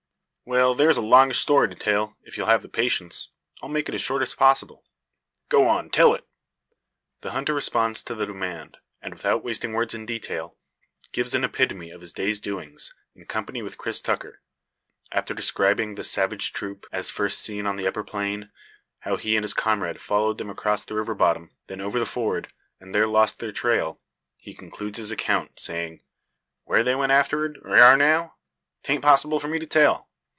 "Well, 0.43 0.75
there's 0.75 0.97
a 0.97 1.01
longish 1.01 1.39
story 1.39 1.69
to 1.69 1.75
tell. 1.75 2.17
If 2.23 2.35
you'll 2.35 2.47
have 2.47 2.69
patience, 2.73 3.29
I'll 3.61 3.69
make 3.69 3.87
it 3.87 3.97
short 4.01 4.21
as 4.21 4.33
possible." 4.33 4.83
"Go 5.47 5.65
on! 5.65 5.89
tell 5.89 6.13
it!" 6.13 6.27
The 7.21 7.31
hunter 7.31 7.53
responds 7.53 8.03
to 8.03 8.15
the 8.15 8.25
demand; 8.25 8.75
and 9.01 9.13
without 9.13 9.45
wasting 9.45 9.71
words 9.71 9.93
in 9.93 10.05
detail, 10.05 10.57
gives 11.13 11.33
an 11.33 11.45
epitome 11.45 11.89
of 11.89 12.01
his 12.01 12.11
day's 12.11 12.41
doings, 12.41 12.93
in 13.15 13.27
company 13.27 13.61
with 13.61 13.77
Cris 13.77 14.01
Tucker. 14.01 14.41
After 15.09 15.33
describing 15.33 15.95
the 15.95 16.03
savage 16.03 16.51
troop, 16.51 16.85
as 16.91 17.09
first 17.09 17.39
seen 17.39 17.65
on 17.65 17.77
the 17.77 17.87
upper 17.87 18.03
plain, 18.03 18.51
how 19.01 19.15
he 19.15 19.37
and 19.37 19.45
his 19.45 19.53
comrade 19.53 20.01
followed 20.01 20.37
them 20.37 20.49
across 20.49 20.83
the 20.83 20.95
river 20.95 21.15
bottom, 21.15 21.51
then 21.67 21.79
over 21.79 21.97
the 21.97 22.05
ford, 22.05 22.51
and 22.77 22.93
there 22.93 23.07
lost 23.07 23.39
their 23.39 23.53
trail, 23.53 24.01
he 24.35 24.53
concludes 24.53 24.97
his 24.97 25.11
account, 25.11 25.61
saying: 25.61 26.01
"Where 26.65 26.83
they 26.83 26.93
went 26.95 27.13
afterward, 27.13 27.57
or 27.63 27.77
air 27.77 27.95
now, 27.95 28.35
'taint 28.83 29.01
possible 29.01 29.39
for 29.39 29.47
me 29.47 29.57
to 29.57 29.65
tell. 29.67 30.09